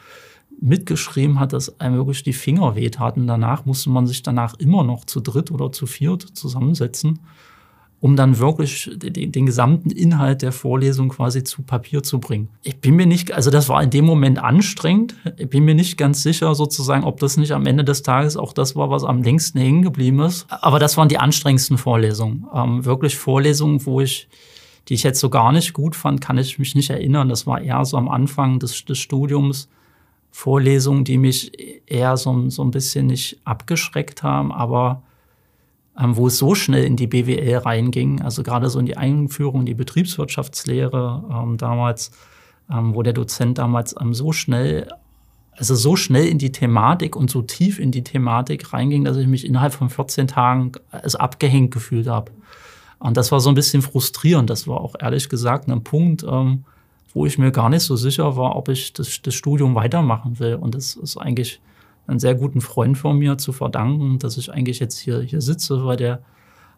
[0.61, 3.27] mitgeschrieben hat, dass einem wirklich die Finger wehtaten.
[3.27, 7.19] Danach musste man sich danach immer noch zu dritt oder zu viert zusammensetzen
[8.01, 12.49] um dann wirklich den, den, gesamten Inhalt der Vorlesung quasi zu Papier zu bringen.
[12.63, 15.15] Ich bin mir nicht, also das war in dem Moment anstrengend.
[15.37, 18.53] Ich bin mir nicht ganz sicher sozusagen, ob das nicht am Ende des Tages auch
[18.53, 20.45] das war, was am längsten hängen geblieben ist.
[20.49, 22.45] Aber das waren die anstrengendsten Vorlesungen.
[22.53, 24.29] Ähm, wirklich Vorlesungen, wo ich,
[24.89, 27.29] die ich jetzt so gar nicht gut fand, kann ich mich nicht erinnern.
[27.29, 29.69] Das war eher so am Anfang des, des Studiums.
[30.31, 31.51] Vorlesungen, die mich
[31.87, 35.01] eher so, so ein bisschen nicht abgeschreckt haben, aber
[35.99, 39.61] ähm, wo es so schnell in die BWL reinging, also gerade so in die Einführung
[39.61, 42.11] in die Betriebswirtschaftslehre ähm, damals,
[42.71, 44.87] ähm, wo der Dozent damals ähm, so schnell,
[45.51, 49.27] also so schnell in die Thematik und so tief in die Thematik reinging, dass ich
[49.27, 52.31] mich innerhalb von 14 Tagen also abgehängt gefühlt habe.
[52.99, 54.49] Und das war so ein bisschen frustrierend.
[54.49, 56.65] Das war auch ehrlich gesagt ein Punkt, ähm,
[57.13, 60.55] wo ich mir gar nicht so sicher war, ob ich das, das Studium weitermachen will.
[60.55, 61.61] Und das ist eigentlich
[62.07, 65.85] einen sehr guten Freund von mir zu verdanken, dass ich eigentlich jetzt hier, hier sitze,
[65.85, 66.21] weil der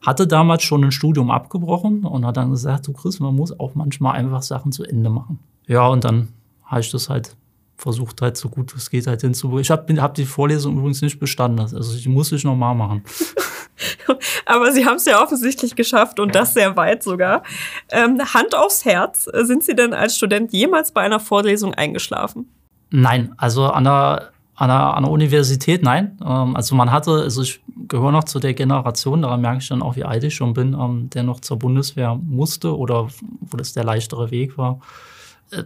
[0.06, 3.76] hatte damals schon ein Studium abgebrochen und hat dann gesagt, du Chris, man muss auch
[3.76, 5.40] manchmal einfach Sachen zu Ende machen.
[5.68, 6.30] Ja, und dann
[6.64, 7.36] habe ich das halt
[7.82, 9.62] versucht halt so gut es geht halt hinzubringen.
[9.62, 11.60] Ich habe hab die Vorlesung übrigens nicht bestanden.
[11.60, 13.04] Also die muss ich nochmal machen.
[14.46, 17.42] Aber Sie haben es ja offensichtlich geschafft und das sehr weit sogar.
[17.90, 22.48] Ähm, Hand aufs Herz, sind Sie denn als Student jemals bei einer Vorlesung eingeschlafen?
[22.92, 26.20] Nein, also an der an der, an der Universität, nein.
[26.24, 29.82] Ähm, also man hatte, also ich gehöre noch zu der Generation, daran merke ich dann
[29.82, 33.08] auch, wie alt ich schon bin, ähm, der noch zur Bundeswehr musste oder
[33.40, 34.80] wo das der leichtere Weg war.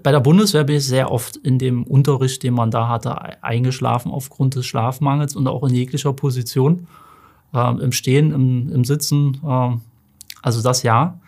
[0.02, 4.12] Bei der Bundeswehr bin ich sehr oft in dem Unterricht, den man da hatte, eingeschlafen
[4.12, 6.88] aufgrund des Schlafmangels und auch in jeglicher Position.
[7.54, 9.82] Ähm, Im Stehen, im, im Sitzen, ähm,
[10.42, 11.20] also das ja.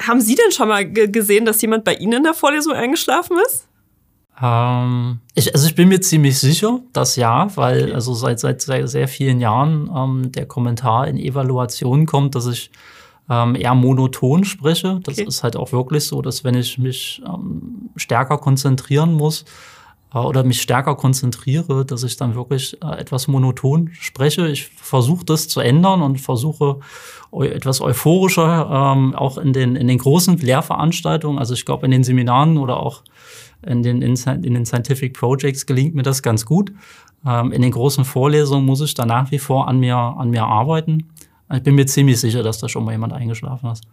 [0.00, 3.68] Haben Sie denn schon mal gesehen, dass jemand bei Ihnen in der Vorlesung eingeschlafen ist?
[4.40, 7.92] Ähm, ich, also ich bin mir ziemlich sicher, dass ja, weil okay.
[7.92, 12.70] also seit, seit, seit sehr vielen Jahren ähm, der Kommentar in Evaluationen kommt, dass ich
[13.30, 15.00] ähm, eher monoton spreche.
[15.02, 15.28] Das okay.
[15.28, 19.44] ist halt auch wirklich so, dass wenn ich mich ähm, stärker konzentrieren muss
[20.14, 24.48] äh, oder mich stärker konzentriere, dass ich dann wirklich äh, etwas monoton spreche.
[24.48, 26.80] Ich versuche das zu ändern und versuche
[27.30, 32.02] etwas euphorischer, ähm, auch in den, in den großen Lehrveranstaltungen, also ich glaube in den
[32.02, 33.02] Seminaren oder auch
[33.66, 36.72] in den, in, in den Scientific Projects gelingt mir das ganz gut.
[37.26, 40.44] Ähm, in den großen Vorlesungen muss ich da nach wie vor an mir, an mir
[40.44, 41.10] arbeiten.
[41.52, 43.84] Ich bin mir ziemlich sicher, dass da schon mal jemand eingeschlafen ist.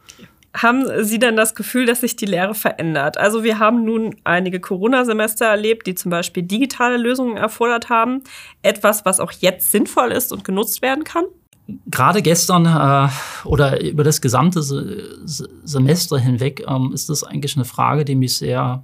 [0.55, 3.17] Haben Sie denn das Gefühl, dass sich die Lehre verändert?
[3.17, 8.23] Also wir haben nun einige Corona-Semester erlebt, die zum Beispiel digitale Lösungen erfordert haben.
[8.61, 11.25] Etwas, was auch jetzt sinnvoll ist und genutzt werden kann?
[11.87, 13.09] Gerade gestern äh,
[13.45, 18.37] oder über das gesamte Se Semester hinweg ähm, ist das eigentlich eine Frage, die mich
[18.37, 18.83] sehr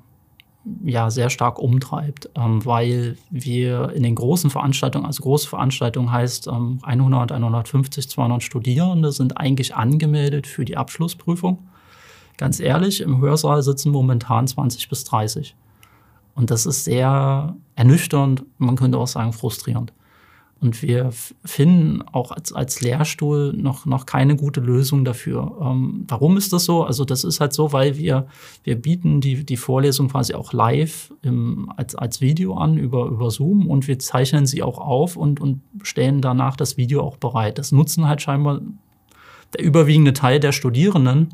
[0.83, 6.47] ja sehr stark umtreibt, ähm, weil wir in den großen Veranstaltungen, also große Veranstaltungen heißt
[6.47, 11.67] ähm, 100, 150, 200 Studierende sind eigentlich angemeldet für die Abschlussprüfung.
[12.37, 15.55] Ganz ehrlich, im Hörsaal sitzen momentan 20 bis 30.
[16.35, 19.93] Und das ist sehr ernüchternd, man könnte auch sagen frustrierend.
[20.61, 21.09] Und wir
[21.43, 25.57] finden auch als, als Lehrstuhl noch, noch keine gute Lösung dafür.
[25.59, 26.83] Ähm, warum ist das so?
[26.83, 28.27] Also das ist halt so, weil wir,
[28.63, 33.31] wir bieten die, die Vorlesung quasi auch live im, als, als Video an über, über
[33.31, 37.57] Zoom und wir zeichnen sie auch auf und, und stellen danach das Video auch bereit.
[37.57, 38.61] Das nutzen halt scheinbar
[39.57, 41.29] der überwiegende Teil der Studierenden.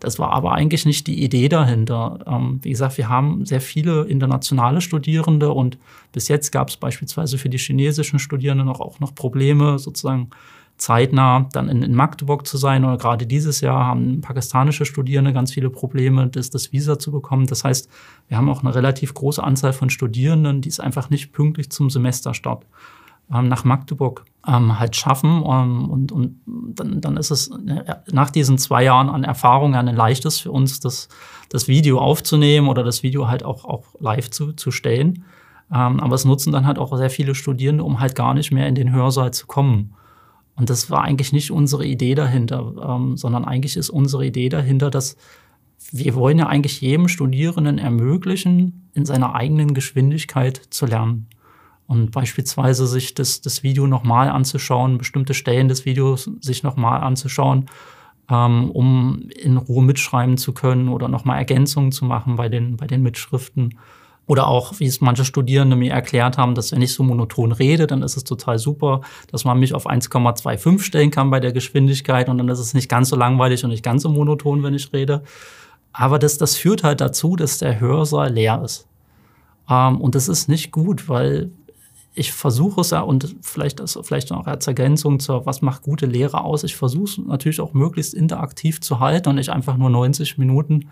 [0.00, 2.18] Das war aber eigentlich nicht die Idee dahinter.
[2.26, 5.78] Ähm, wie gesagt, wir haben sehr viele internationale Studierende und
[6.12, 10.30] bis jetzt gab es beispielsweise für die chinesischen Studierenden auch, auch noch Probleme, sozusagen
[10.78, 12.84] zeitnah dann in, in, Magdeburg zu sein.
[12.84, 17.46] Oder gerade dieses Jahr haben pakistanische Studierende ganz viele Probleme, das, das Visa zu bekommen.
[17.46, 17.90] Das heißt,
[18.28, 21.90] wir haben auch eine relativ große Anzahl von Studierenden, die es einfach nicht pünktlich zum
[21.90, 22.64] Semesterstart
[23.30, 25.44] nach Magdeburg ähm, halt schaffen.
[25.46, 27.50] Ähm, und und dann, dann ist es
[28.10, 31.08] nach diesen zwei Jahren an Erfahrung ein leichtes für uns, das,
[31.48, 35.24] das Video aufzunehmen oder das Video halt auch, auch live zu, zu stellen.
[35.72, 38.66] Ähm, aber es nutzen dann halt auch sehr viele Studierende, um halt gar nicht mehr
[38.66, 39.94] in den Hörsaal zu kommen.
[40.56, 44.90] Und das war eigentlich nicht unsere Idee dahinter, ähm, sondern eigentlich ist unsere Idee dahinter,
[44.90, 45.16] dass
[45.92, 51.28] wir wollen ja eigentlich jedem Studierenden ermöglichen, in seiner eigenen Geschwindigkeit zu lernen.
[51.90, 57.66] Und beispielsweise sich das, das Video nochmal anzuschauen, bestimmte Stellen des Videos sich nochmal anzuschauen,
[58.30, 62.86] ähm, um in Ruhe mitschreiben zu können oder nochmal Ergänzungen zu machen bei den, bei
[62.86, 63.76] den Mitschriften.
[64.28, 67.88] Oder auch, wie es manche Studierende mir erklärt haben, dass wenn ich so monoton rede,
[67.88, 69.00] dann ist es total super,
[69.32, 72.88] dass man mich auf 1,25 stellen kann bei der Geschwindigkeit und dann ist es nicht
[72.88, 75.24] ganz so langweilig und nicht ganz so monoton, wenn ich rede.
[75.92, 78.86] Aber das, das führt halt dazu, dass der Hörsaal leer ist.
[79.70, 81.50] Ähm, und das ist nicht gut, weil
[82.14, 86.06] ich versuche es ja und vielleicht das vielleicht auch als Ergänzung zur was macht gute
[86.06, 86.64] Lehre aus.
[86.64, 90.90] Ich versuche es natürlich auch möglichst interaktiv zu halten und nicht einfach nur 90 Minuten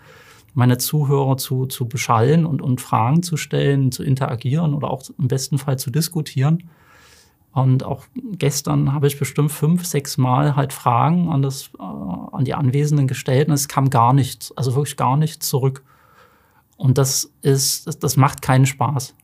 [0.53, 5.27] meine Zuhörer zu, zu beschallen und, und Fragen zu stellen, zu interagieren oder auch im
[5.27, 6.69] besten Fall zu diskutieren.
[7.51, 12.45] Und auch gestern habe ich bestimmt fünf, sechs Mal halt Fragen an, das, äh, an
[12.45, 15.83] die Anwesenden gestellt und es kam gar nichts, also wirklich gar nichts zurück.
[16.77, 19.15] Und das ist, das, das macht keinen Spaß.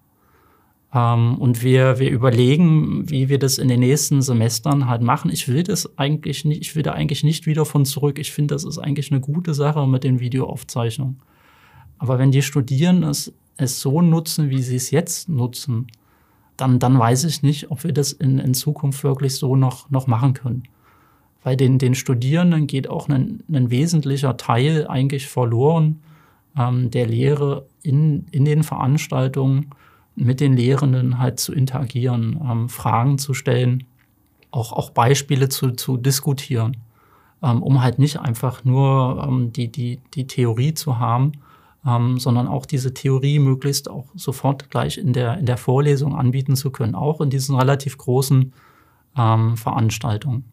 [0.95, 5.29] Ähm, und wir, wir überlegen, wie wir das in den nächsten Semestern halt machen.
[5.29, 8.17] Ich will das eigentlich nicht, ich will da eigentlich nicht wieder von zurück.
[8.17, 11.19] Ich finde, das ist eigentlich eine gute Sache mit den Videoaufzeichnungen.
[11.97, 15.87] Aber wenn die Studierenden es, es so nutzen, wie sie es jetzt nutzen,
[16.55, 20.07] dann, dann weiß ich nicht, ob wir das in, in Zukunft wirklich so noch, noch
[20.07, 20.63] machen können.
[21.43, 26.01] Weil den, den Studierenden geht auch ein, ein wesentlicher Teil eigentlich verloren
[26.57, 29.71] ähm, der Lehre in, in den Veranstaltungen
[30.15, 33.83] mit den Lehrenden halt zu interagieren, ähm, Fragen zu stellen,
[34.51, 36.77] auch, auch Beispiele zu, zu diskutieren,
[37.43, 41.33] ähm, um halt nicht einfach nur ähm, die, die, die Theorie zu haben,
[41.85, 46.55] ähm, sondern auch diese Theorie möglichst auch sofort gleich in der, in der Vorlesung anbieten
[46.55, 48.53] zu können, auch in diesen relativ großen
[49.17, 50.45] ähm, Veranstaltungen.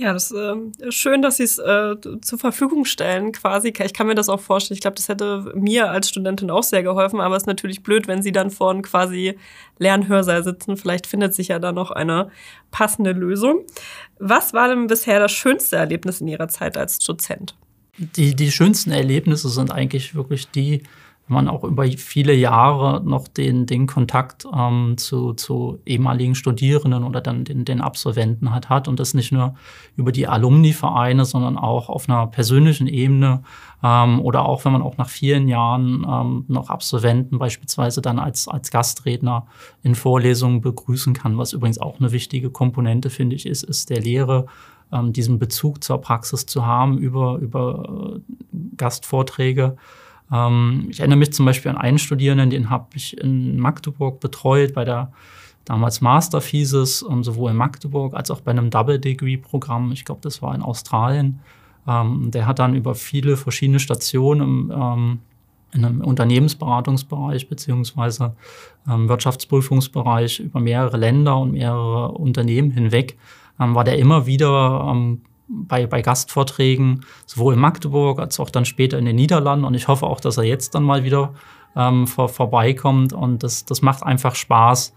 [0.00, 0.56] Ja, das äh,
[0.88, 3.68] schön, dass Sie es äh, zur Verfügung stellen, quasi.
[3.68, 4.76] Ich kann mir das auch vorstellen.
[4.76, 8.08] Ich glaube, das hätte mir als Studentin auch sehr geholfen, aber es ist natürlich blöd,
[8.08, 9.36] wenn Sie dann vor einem quasi
[9.78, 10.78] Lernhörsaal sitzen.
[10.78, 12.30] Vielleicht findet sich ja da noch eine
[12.70, 13.66] passende Lösung.
[14.18, 17.54] Was war denn bisher das schönste Erlebnis in Ihrer Zeit als Dozent?
[17.98, 20.82] Die, die schönsten Erlebnisse sind eigentlich wirklich die,
[21.30, 27.20] man auch über viele Jahre noch den, den Kontakt ähm, zu, zu ehemaligen Studierenden oder
[27.20, 29.54] dann den, den Absolventen halt hat und das nicht nur
[29.96, 33.42] über die Alumni-Vereine, sondern auch auf einer persönlichen Ebene
[33.82, 38.48] ähm, oder auch wenn man auch nach vielen Jahren ähm, noch Absolventen beispielsweise dann als,
[38.48, 39.46] als Gastredner
[39.82, 44.00] in Vorlesungen begrüßen kann, was übrigens auch eine wichtige Komponente, finde ich, ist, ist der
[44.00, 44.46] Lehre,
[44.92, 48.20] ähm, diesen Bezug zur Praxis zu haben über, über äh,
[48.76, 49.76] Gastvorträge.
[50.32, 54.74] Ähm, ich erinnere mich zum Beispiel an einen Studierenden, den habe ich in Magdeburg betreut
[54.74, 55.12] bei der
[55.64, 59.92] damals Master Thesis, ähm, sowohl in Magdeburg als auch bei einem Double Degree Programm.
[59.92, 61.40] Ich glaube, das war in Australien.
[61.86, 65.18] Ähm, der hat dann über viele verschiedene Stationen im, ähm,
[65.72, 68.34] in einem Unternehmensberatungsbereich beziehungsweise
[68.88, 73.16] ähm, Wirtschaftsprüfungsbereich über mehrere Länder und mehrere Unternehmen hinweg
[73.60, 78.98] ähm, war der immer wieder bei, bei Gastvorträgen, sowohl in Magdeburg als auch dann später
[78.98, 79.64] in den Niederlanden.
[79.64, 81.34] Und ich hoffe auch, dass er jetzt dann mal wieder
[81.76, 83.12] ähm, vor, vorbeikommt.
[83.12, 84.94] Und das, das macht einfach Spaß,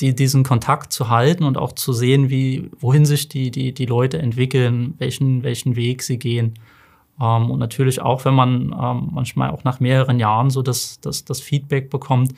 [0.00, 3.86] die, diesen Kontakt zu halten und auch zu sehen, wie, wohin sich die, die, die
[3.86, 6.54] Leute entwickeln, welchen, welchen Weg sie gehen.
[7.20, 11.24] Ähm, und natürlich auch, wenn man ähm, manchmal auch nach mehreren Jahren so das, das,
[11.24, 12.34] das Feedback bekommt,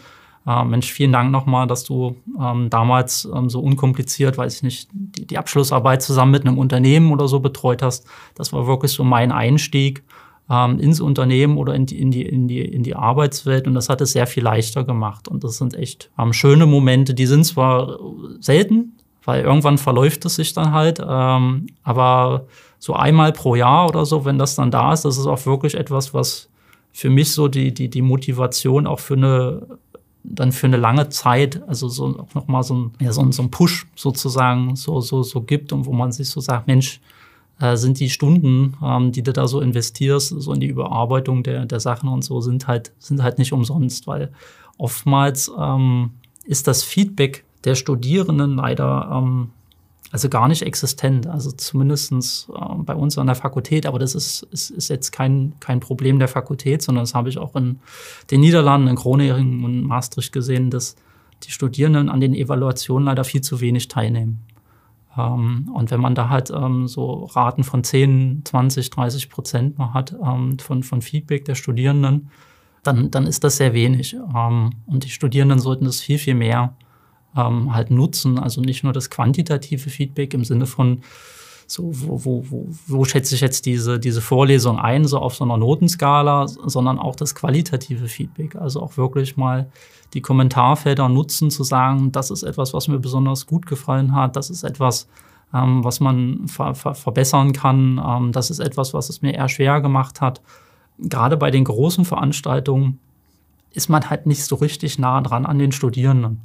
[0.47, 4.89] äh, Mensch, vielen Dank nochmal, dass du ähm, damals ähm, so unkompliziert, weiß ich nicht,
[4.93, 8.07] die, die, Abschlussarbeit zusammen mit einem Unternehmen oder so betreut hast.
[8.35, 10.05] Das war wirklich so mein Einstieg
[10.49, 13.89] ähm, ins Unternehmen oder in die, in, die, in, die, in die Arbeitswelt und das
[13.89, 15.27] hat es sehr viel leichter gemacht.
[15.27, 17.99] Und das sind echt ähm, schöne Momente, die sind zwar
[18.39, 22.47] selten, weil irgendwann verläuft es sich dann halt, ähm, aber
[22.79, 25.75] so einmal pro Jahr oder so, wenn das dann da ist, das ist auch wirklich
[25.75, 26.49] etwas, was
[26.97, 29.79] für mich so die, die, die Motivation auch für eine
[30.29, 33.43] dann für eine lange Zeit, also so auch nochmal so ein, ja, so, ein, so
[33.43, 37.01] ein Push sozusagen so, so, so gibt und wo man sich so sagt, Mensch,
[37.61, 41.65] äh, sind die Stunden, ähm, die du da so investierst, so in die Überarbeitung der,
[41.65, 44.33] der Sachen und so, sind halt, sind halt nicht umsonst, weil
[44.79, 46.11] oftmals ähm,
[46.45, 49.51] ist das Feedback der Studierenden leider ähm,
[50.17, 51.27] also gar nicht existent.
[51.27, 52.11] Also zumindest
[52.49, 56.19] äh, bei uns an der Fakultät, aber das ist, ist, ist jetzt kein, kein Problem
[56.19, 57.81] der Fakultät, sondern das habe ich auch in
[58.31, 60.97] den Niederlanden, in Groningen und Maastricht gesehen, dass
[61.43, 64.43] die Studierenden an den Evaluationen leider viel zu wenig teilnehmen.
[65.19, 69.93] Ähm, und wenn man da halt ähm, so Raten von 10, 20, 30 Prozent noch
[69.93, 72.31] hat ähm, von, von Feedback der Studierenden,
[72.83, 74.17] dann, dann ist das sehr wenig.
[74.35, 76.75] Ähm, und die Studierenden sollten das viel, viel mehr
[77.37, 78.39] ähm, halt nutzen.
[78.39, 81.03] Also nicht nur das quantitative Feedback im Sinne von,
[81.67, 85.45] so, wo, wo, wo, wo schätze ich jetzt diese, diese Vorlesung ein, so auf so
[85.45, 88.57] einer Notenskala, sondern auch das qualitative Feedback.
[88.57, 89.67] Also auch wirklich mal
[90.15, 94.51] die Kommentarfelder nutzen, zu sagen, das ist etwas, was mir besonders gut gefallen hat, das
[94.51, 95.09] ist etwas,
[95.53, 99.49] ähm, was man ver ver verbessern kann, ähm, das ist etwas, was es mir eher
[99.49, 100.41] schwer gemacht hat.
[100.99, 103.01] Gerade bei den großen Veranstaltungen
[103.73, 106.41] ist man halt nicht so richtig nah dran an den Studierenden.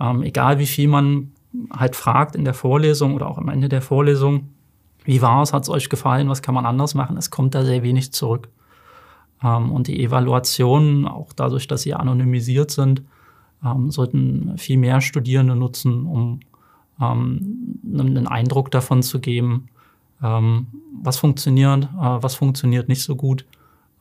[0.00, 1.32] Ähm, egal wie viel man
[1.70, 4.48] halt fragt in der Vorlesung oder auch am Ende der Vorlesung,
[5.04, 7.64] wie war es, hat es euch gefallen, was kann man anders machen, es kommt da
[7.64, 8.48] sehr wenig zurück.
[9.42, 13.02] Ähm, und die Evaluationen, auch dadurch, dass sie anonymisiert sind,
[13.64, 16.40] ähm, sollten viel mehr Studierende nutzen, um
[17.00, 19.68] ähm, einen Eindruck davon zu geben,
[20.22, 20.66] ähm,
[21.02, 23.44] was funktioniert, äh, was funktioniert nicht so gut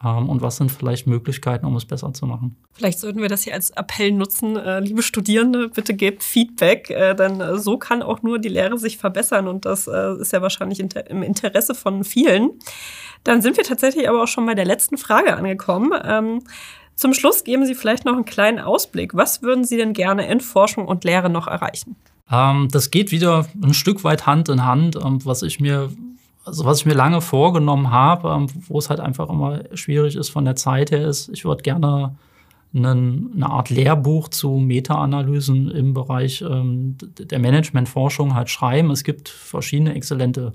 [0.04, 2.56] und was sind vielleicht Möglichkeiten, um es besser zu machen.
[2.74, 7.16] Vielleicht sollten wir das hier als Appell nutzen, äh, liebe Studierende, bitte gebt Feedback, äh,
[7.16, 10.80] denn äh, so kann auch nur die Lehre sich verbessern und das ist ja wahrscheinlich
[10.80, 12.52] im Interesse von vielen.
[13.24, 15.92] Dann sind wir tatsächlich aber auch schon bei der letzten Frage angekommen.
[16.04, 16.42] Ähm,
[16.96, 19.16] zum Schluss geben Sie vielleicht noch einen kleinen Ausblick.
[19.16, 21.96] Was würden Sie denn gerne in Forschung und Lehre noch erreichen?
[22.32, 25.90] Ähm, das geht wieder ein Stück weit Hand in Hand, ähm, was ich mir
[26.46, 30.30] also was ich mir lange vorgenommen habe, ähm, wo es halt einfach immer schwierig ist
[30.30, 32.16] von der Zeit her, ist, ich würde gerne
[32.74, 38.92] einen, eine Art Lehrbuch zu Meta-Analysen im Bereich ähm, der Managementforschung halt schreiben.
[38.92, 40.54] Es gibt verschiedene exzellente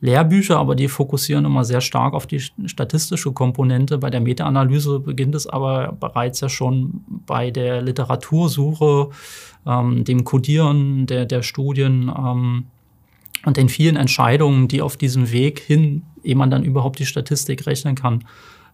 [0.00, 3.96] Lehrbücher, aber die fokussieren immer sehr stark auf die statistische Komponente.
[3.98, 9.08] Bei der Meta-Analyse beginnt es aber bereits ja schon bei der Literatursuche,
[9.66, 12.66] ähm, dem Codieren der, der Studien ähm,
[13.46, 17.66] und den vielen Entscheidungen, die auf diesem Weg hin, ehe man dann überhaupt die Statistik
[17.66, 18.24] rechnen kann,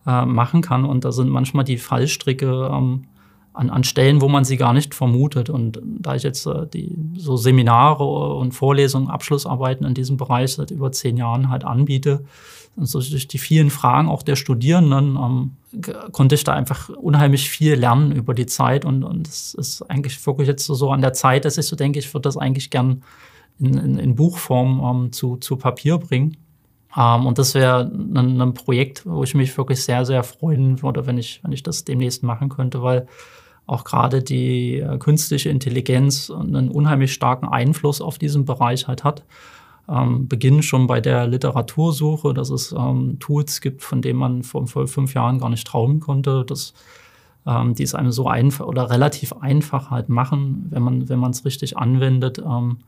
[0.06, 0.86] äh, machen kann.
[0.86, 3.04] Und da sind manchmal die Fallstricke ähm,
[3.52, 5.50] an, an Stellen, wo man sie gar nicht vermutet.
[5.50, 10.70] Und da ich jetzt äh, die so Seminare und Vorlesungen, Abschlussarbeiten in diesem Bereich seit
[10.70, 12.24] über zehn Jahren halt anbiete,
[12.74, 15.50] und so durch die vielen Fragen auch der Studierenden ähm,
[16.12, 18.86] konnte ich da einfach unheimlich viel lernen über die Zeit.
[18.86, 21.76] Und, und es ist eigentlich wirklich jetzt so, so an der Zeit, dass ich so
[21.76, 23.02] denke, ich würde das eigentlich gern
[23.58, 26.36] in, in, in Buchform ähm, zu, zu Papier bringen.
[26.96, 31.06] Ähm, und das wäre ein, ein, Projekt, wo ich mich wirklich sehr, sehr freuen würde,
[31.06, 33.06] wenn ich, wenn ich das demnächst machen könnte, weil
[33.66, 39.24] auch gerade die äh, künstliche Intelligenz einen unheimlich starken Einfluss auf diesen Bereich halt hat.
[39.88, 44.66] Ähm, beginnen schon bei der Literatursuche, dass es ähm, Tools gibt, von denen man vor,
[44.66, 46.74] vor fünf Jahren gar nicht trauen konnte, dass
[47.46, 51.44] ähm, die es einem so einfach oder relativ einfach halt machen, wenn man wenn es
[51.44, 52.78] richtig anwendet, ähm,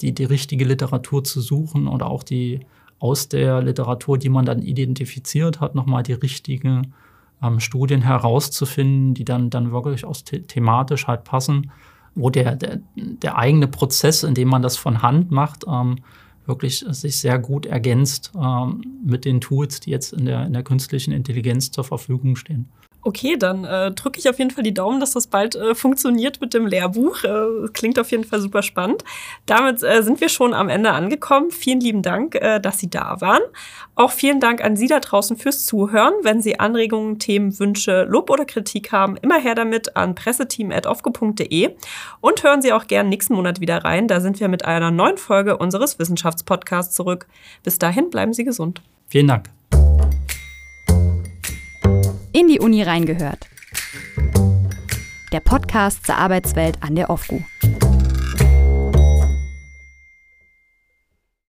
[0.00, 2.60] die die richtige Literatur zu suchen oder auch die
[2.98, 6.94] aus der Literatur, die man dann identifiziert hat, nochmal die richtigen
[7.42, 11.70] ähm, Studien herauszufinden, die dann, dann wirklich aus the thematisch halt passen,
[12.14, 15.96] wo der, der, der, eigene Prozess, in dem man das von Hand macht, ähm,
[16.46, 20.62] wirklich sich sehr gut ergänzt ähm, mit den Tools, die jetzt in der, in der
[20.62, 22.68] künstlichen Intelligenz zur Verfügung stehen.
[23.06, 26.40] Okay, dann äh, drücke ich auf jeden Fall die Daumen, dass das bald äh, funktioniert
[26.40, 27.22] mit dem Lehrbuch.
[27.22, 29.04] Äh, klingt auf jeden Fall super spannend.
[29.44, 31.50] Damit äh, sind wir schon am Ende angekommen.
[31.50, 33.42] Vielen lieben Dank, äh, dass Sie da waren.
[33.94, 36.14] Auch vielen Dank an Sie da draußen fürs Zuhören.
[36.22, 41.74] Wenn Sie Anregungen, Themen, Wünsche, Lob oder Kritik haben, immer her damit an presseteam.ofco.de
[42.22, 44.08] und hören Sie auch gern nächsten Monat wieder rein.
[44.08, 47.26] Da sind wir mit einer neuen Folge unseres Wissenschaftspodcasts zurück.
[47.62, 48.80] Bis dahin bleiben Sie gesund.
[49.08, 49.50] Vielen Dank
[52.34, 53.48] in die Uni reingehört.
[55.32, 57.42] Der Podcast zur Arbeitswelt an der OFGU.